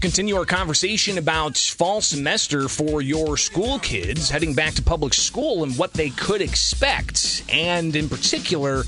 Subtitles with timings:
[0.00, 5.62] continue our conversation about fall semester for your school kids heading back to public school
[5.62, 8.84] and what they could expect, and in particular,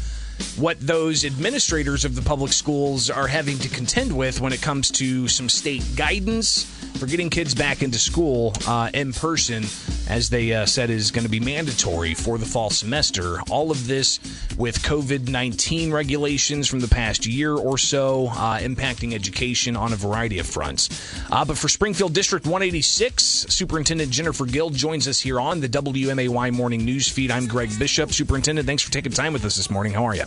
[0.57, 4.91] what those administrators of the public schools are having to contend with when it comes
[4.91, 6.67] to some state guidance
[7.03, 9.65] for getting kids back into school uh, in person,
[10.09, 13.41] as they uh, said is going to be mandatory for the fall semester.
[13.51, 14.21] All of this
[14.57, 19.97] with COVID 19 regulations from the past year or so uh, impacting education on a
[19.97, 21.13] variety of fronts.
[21.33, 26.53] Uh, but for Springfield District 186, Superintendent Jennifer Gill joins us here on the WMAY
[26.53, 27.33] Morning News Feed.
[27.33, 28.13] I'm Greg Bishop.
[28.13, 29.93] Superintendent, thanks for taking time with us this morning.
[29.93, 30.27] How are you?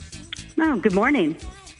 [0.59, 1.37] Oh, good morning.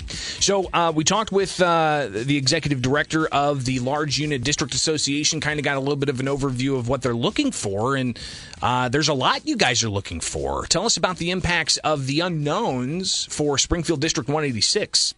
[0.08, 5.42] So uh, we talked with uh, the executive director of the Large Unit District Association.
[5.42, 8.20] Kind of got a little bit of an overview of what they're looking for, and
[8.62, 10.66] uh, there's a lot you guys are looking for.
[10.68, 15.16] Tell us about the impacts of the unknowns for Springfield District 186.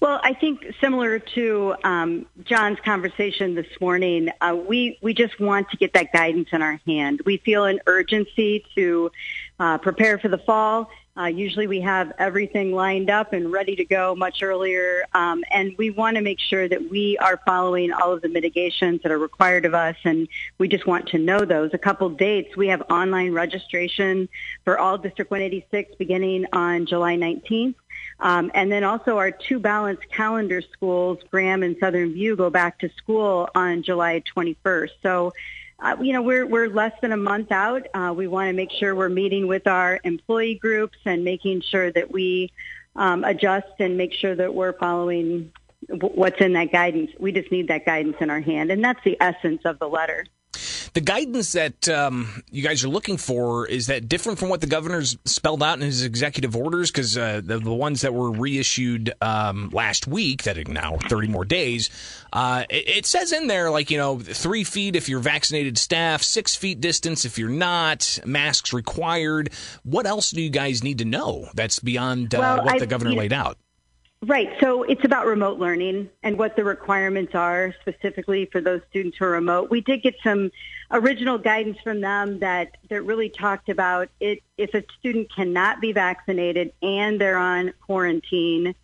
[0.00, 5.70] Well, I think similar to um, John's conversation this morning, uh, we we just want
[5.70, 7.22] to get that guidance in our hand.
[7.24, 9.12] We feel an urgency to
[9.58, 13.84] uh, prepare for the fall uh, usually we have everything lined up and ready to
[13.84, 18.12] go much earlier, um, and we want to make sure that we are following all
[18.12, 20.26] of the mitigations that are required of us, and
[20.58, 21.70] we just want to know those.
[21.72, 24.28] A couple dates, we have online registration
[24.64, 27.76] for all District 186 beginning on July 19th.
[28.20, 32.78] Um, and then also our two balanced calendar schools, Graham and Southern View, go back
[32.80, 34.90] to school on July 21st.
[35.02, 35.32] So
[35.84, 37.86] uh, you know, we're we're less than a month out.
[37.92, 41.92] Uh, we want to make sure we're meeting with our employee groups and making sure
[41.92, 42.50] that we
[42.96, 45.52] um, adjust and make sure that we're following
[45.88, 47.10] w- what's in that guidance.
[47.18, 50.24] We just need that guidance in our hand, and that's the essence of the letter.
[50.94, 54.68] The guidance that um, you guys are looking for is that different from what the
[54.68, 56.92] governor's spelled out in his executive orders?
[56.92, 61.26] Because uh, the, the, ones that were reissued um, last week, that are now 30
[61.26, 61.90] more days,
[62.32, 66.22] uh, it, it, says in there like you know three feet if you're vaccinated staff,
[66.22, 69.50] six feet distance if you're not, masks required.
[69.82, 72.86] What else do you guys need to know that's beyond uh, well, what I, the
[72.86, 73.58] governor laid out?
[74.26, 74.48] Right.
[74.60, 79.26] So it's about remote learning and what the requirements are specifically for those students who
[79.26, 79.70] are remote.
[79.70, 80.50] We did get some
[80.90, 85.92] original guidance from them that, that really talked about it if a student cannot be
[85.92, 88.74] vaccinated and they're on quarantine,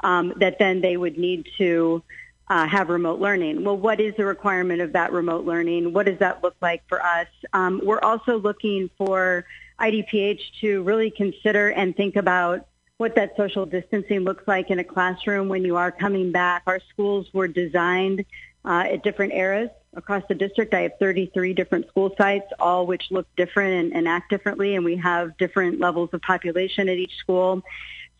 [0.00, 2.02] um, that then they would need to
[2.48, 3.64] uh, have remote learning.
[3.64, 5.92] Well, what is the requirement of that remote learning?
[5.92, 7.28] What does that look like for us?
[7.52, 9.44] Um, we're also looking for
[9.78, 14.84] IDPH to really consider and think about what that social distancing looks like in a
[14.84, 16.62] classroom when you are coming back.
[16.66, 18.24] Our schools were designed
[18.64, 20.74] uh, at different eras across the district.
[20.74, 24.84] I have 33 different school sites, all which look different and, and act differently, and
[24.84, 27.62] we have different levels of population at each school.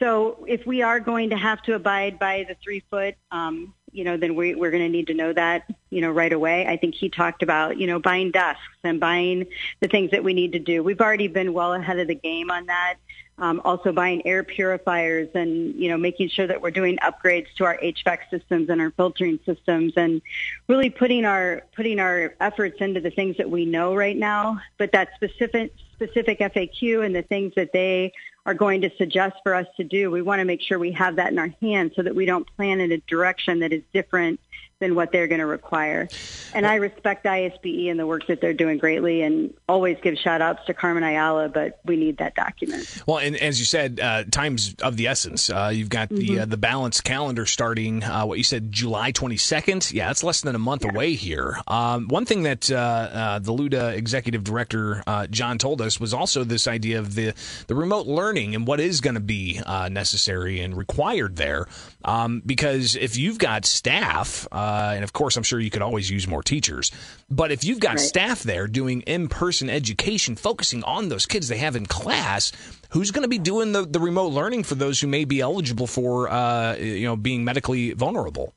[0.01, 4.05] So if we are going to have to abide by the three foot, um, you
[4.05, 6.67] know, then we, we're going to need to know that, you know, right away.
[6.67, 9.47] I think he talked about, you know, buying desks and buying
[9.81, 10.83] the things that we need to do.
[10.83, 12.97] We've already been well ahead of the game on that
[13.39, 17.65] um, also buying air purifiers and you know making sure that we're doing upgrades to
[17.65, 20.21] our HVAC systems and our filtering systems and
[20.69, 24.61] really putting our putting our efforts into the things that we know right now.
[24.77, 28.13] But that specific specific FAQ and the things that they
[28.47, 31.17] are going to suggest for us to do, we want to make sure we have
[31.17, 34.41] that in our hands so that we don't plan in a direction that is different
[34.81, 36.09] than what they're going to require.
[36.55, 40.41] And I respect ISBE and the work that they're doing greatly and always give shout
[40.41, 43.03] outs to Carmen Ayala, but we need that document.
[43.07, 45.51] Well, and as you said, uh, time's of the essence.
[45.51, 46.43] Uh, you've got the mm-hmm.
[46.43, 49.93] uh, the balanced calendar starting, uh, what you said, July 22nd.
[49.93, 50.93] Yeah, it's less than a month yeah.
[50.93, 51.59] away here.
[51.67, 56.45] Um, one thing that uh, uh, the LUDA executive director, John, told us was also
[56.45, 57.35] this idea of the,
[57.67, 61.67] the remote learning and what is going to be necessary and required there.
[62.05, 66.11] Um, because if you've got staff, uh, and of course, I'm sure you could always
[66.11, 66.93] use more teachers.
[67.31, 68.01] But if you've got right.
[68.01, 72.53] staff there doing in person education, focusing on those kids they have in class,
[72.91, 75.87] who's going to be doing the, the remote learning for those who may be eligible
[75.87, 78.53] for uh, you know being medically vulnerable?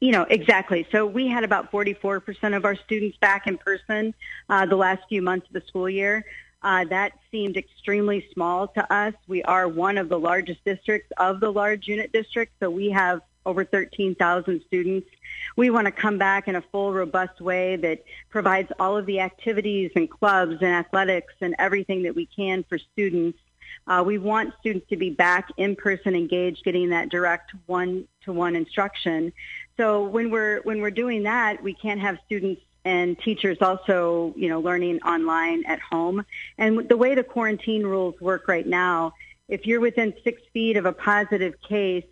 [0.00, 0.86] You know, exactly.
[0.92, 4.14] So we had about 44% of our students back in person
[4.48, 6.24] uh, the last few months of the school year.
[6.62, 9.14] Uh, that seemed extremely small to us.
[9.28, 13.20] We are one of the largest districts of the large unit district, so we have
[13.48, 15.08] over 13,000 students.
[15.56, 19.20] We want to come back in a full, robust way that provides all of the
[19.20, 23.38] activities and clubs and athletics and everything that we can for students.
[23.86, 29.32] Uh, we want students to be back in person, engaged, getting that direct one-to-one instruction.
[29.78, 34.48] So when we're when we're doing that, we can't have students and teachers also, you
[34.48, 36.24] know, learning online at home.
[36.58, 39.14] And the way the quarantine rules work right now,
[39.48, 42.04] if you're within six feet of a positive case,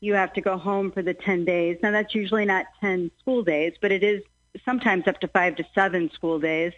[0.00, 1.78] you have to go home for the 10 days.
[1.82, 4.22] Now that's usually not 10 school days, but it is
[4.64, 6.72] sometimes up to five to seven school days.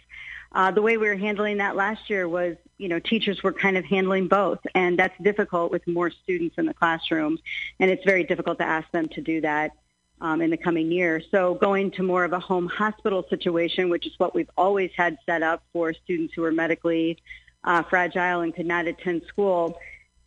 [0.51, 3.77] Uh, the way we were handling that last year was, you know, teachers were kind
[3.77, 7.37] of handling both, and that's difficult with more students in the classroom,
[7.79, 9.73] and it's very difficult to ask them to do that
[10.21, 11.21] um, in the coming year.
[11.29, 15.17] So going to more of a home hospital situation, which is what we've always had
[15.25, 17.19] set up for students who are medically
[17.63, 19.77] uh, fragile and could not attend school,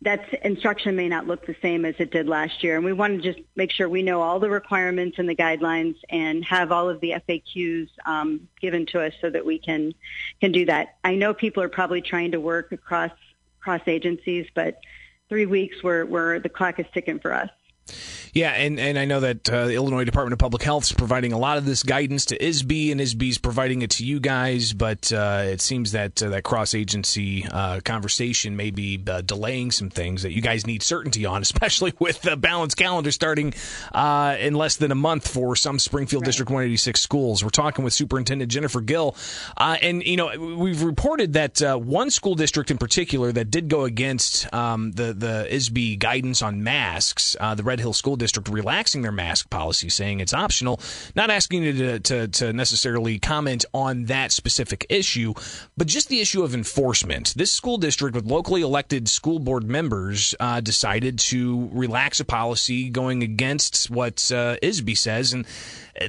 [0.03, 2.75] that instruction may not look the same as it did last year.
[2.75, 5.95] And we want to just make sure we know all the requirements and the guidelines
[6.09, 9.93] and have all of the FAQs um, given to us so that we can
[10.41, 10.97] can do that.
[11.03, 13.11] I know people are probably trying to work across
[13.59, 14.79] cross agencies, but
[15.29, 17.49] three weeks where where the clock is ticking for us.
[18.33, 21.33] Yeah, and, and I know that uh, the Illinois Department of Public Health is providing
[21.33, 24.73] a lot of this guidance to ISB, and ISB is providing it to you guys.
[24.73, 29.69] But uh, it seems that uh, that cross agency uh, conversation may be uh, delaying
[29.69, 33.53] some things that you guys need certainty on, especially with the balanced calendar starting
[33.93, 36.25] uh, in less than a month for some Springfield right.
[36.25, 37.43] District 186 schools.
[37.43, 39.15] We're talking with Superintendent Jennifer Gill,
[39.57, 44.51] and you know we've reported that one school district in particular that did go against
[44.51, 49.49] um, the the ISB guidance on masks, the Red Hill School District relaxing their mask
[49.49, 50.79] policy, saying it's optional,
[51.15, 55.33] not asking you to, to, to necessarily comment on that specific issue,
[55.77, 57.33] but just the issue of enforcement.
[57.35, 62.89] This school district with locally elected school board members uh, decided to relax a policy
[62.89, 65.45] going against what uh, ISB says, and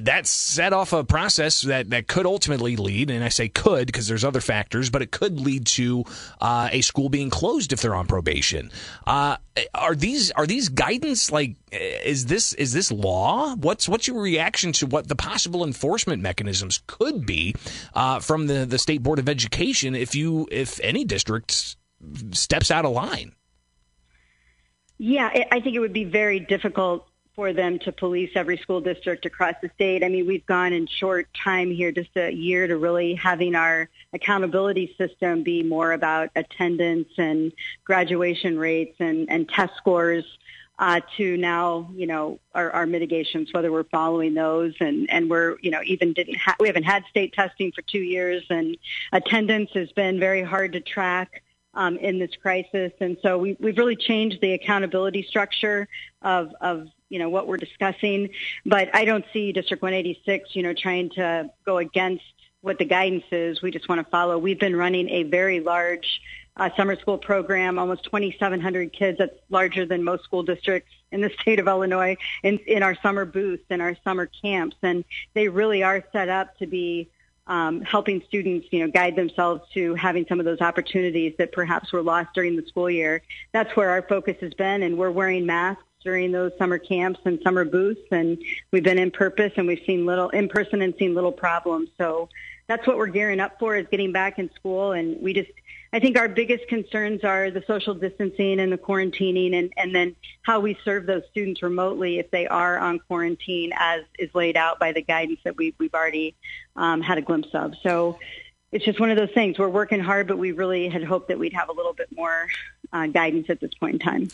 [0.01, 4.07] that set off a process that, that could ultimately lead, and I say could because
[4.07, 6.03] there's other factors, but it could lead to
[6.41, 8.71] uh, a school being closed if they're on probation.
[9.05, 9.37] Uh,
[9.73, 11.55] are these are these guidance like
[12.05, 13.55] is this is this law?
[13.55, 17.55] What's what's your reaction to what the possible enforcement mechanisms could be
[17.93, 21.75] uh, from the the state board of education if you if any district
[22.31, 23.33] steps out of line?
[24.97, 29.25] Yeah, I think it would be very difficult for them to police every school district
[29.25, 30.05] across the state.
[30.05, 33.89] I mean, we've gone in short time here, just a year, to really having our
[34.13, 37.51] accountability system be more about attendance and
[37.83, 40.23] graduation rates and, and test scores
[40.77, 45.57] uh, to now, you know, our, our mitigations, whether we're following those and, and we're,
[45.61, 48.77] you know, even didn't ha- we haven't had state testing for two years and
[49.13, 51.43] attendance has been very hard to track
[51.75, 52.91] um, in this crisis.
[52.99, 55.87] And so we, we've really changed the accountability structure
[56.21, 58.29] of, of you know what we're discussing.
[58.65, 62.23] But I don't see District 186, you know, trying to go against
[62.65, 63.61] what the guidance is.
[63.61, 64.39] We just want to follow.
[64.39, 66.19] We've been running a very large
[66.57, 69.19] uh, summer school program, almost 2,700 kids.
[69.19, 73.23] That's larger than most school districts in the state of Illinois in, in our summer
[73.23, 74.75] booths and our summer camps.
[74.81, 77.07] And they really are set up to be
[77.45, 81.93] um, helping students, you know, guide themselves to having some of those opportunities that perhaps
[81.93, 83.21] were lost during the school year.
[83.51, 87.39] That's where our focus has been, and we're wearing masks during those summer camps and
[87.43, 88.37] summer booths, and
[88.71, 91.89] we've been in purpose, and we've seen little in person and seen little problems.
[91.99, 92.29] So
[92.67, 95.51] that's what we're gearing up for is getting back in school, and we just
[95.95, 100.13] I think our biggest concerns are the social distancing and the quarantining and, and then
[100.41, 104.77] how we serve those students remotely if they are on quarantine as is laid out
[104.77, 106.35] by the guidance that we, we've already
[106.75, 107.75] um, had a glimpse of.
[107.81, 108.19] So
[108.75, 109.57] it's just one of those things.
[109.57, 112.47] We're working hard, but we really had hoped that we'd have a little bit more
[112.91, 114.27] uh, guidance at this point in time.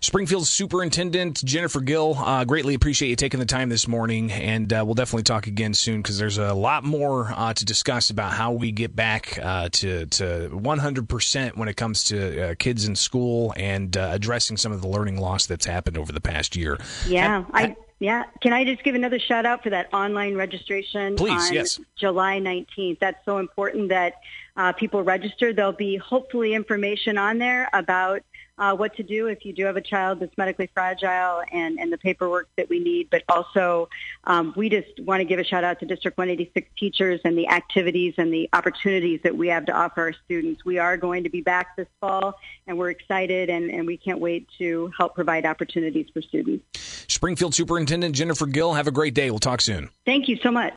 [0.00, 4.82] Springfield Superintendent Jennifer Gill, uh, greatly appreciate you taking the time this morning, and uh,
[4.84, 8.52] we'll definitely talk again soon because there's a lot more uh, to discuss about how
[8.52, 13.54] we get back uh, to to 100% when it comes to uh, kids in school
[13.56, 16.76] and uh, addressing some of the learning loss that's happened over the past year.
[17.06, 17.76] Yeah, I.
[17.98, 18.24] Yeah.
[18.42, 21.80] Can I just give another shout out for that online registration Please, on yes.
[21.96, 22.98] July 19th?
[22.98, 24.20] That's so important that
[24.56, 25.52] uh, people register.
[25.52, 28.22] There'll be hopefully information on there about
[28.58, 31.92] uh, what to do if you do have a child that's medically fragile and, and
[31.92, 33.10] the paperwork that we need.
[33.10, 33.88] But also,
[34.24, 37.48] um, we just want to give a shout out to District 186 teachers and the
[37.48, 40.64] activities and the opportunities that we have to offer our students.
[40.64, 44.20] We are going to be back this fall, and we're excited, and, and we can't
[44.20, 46.64] wait to help provide opportunities for students.
[47.08, 49.30] Springfield Superintendent Jennifer Gill, have a great day.
[49.30, 49.90] We'll talk soon.
[50.04, 50.74] Thank you so much.